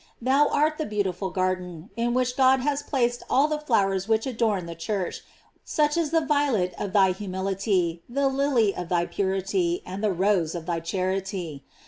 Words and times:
Thou 0.19 0.47
art 0.51 0.79
the 0.79 0.87
beautiful 0.87 1.29
garden, 1.29 1.91
in 1.95 2.15
which 2.15 2.35
God 2.35 2.59
has 2.61 2.81
placed 2.81 3.21
all 3.29 3.47
the 3.47 3.59
flowers 3.59 4.07
which 4.07 4.25
adorn 4.25 4.65
the 4.65 4.73
Church, 4.73 5.21
such 5.63 5.95
as 5.95 6.09
the 6.09 6.25
violet 6.25 6.73
of 6.79 6.91
thy 6.91 7.11
humility, 7.11 8.01
the 8.09 8.27
lily 8.27 8.75
of 8.75 8.89
thy 8.89 9.05
purity, 9.05 9.83
and 9.85 10.03
the 10.03 10.11
rose 10.11 10.55
of 10.55 10.65
thy 10.65 10.79
charity. 10.79 11.65